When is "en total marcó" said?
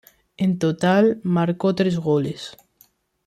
0.35-1.75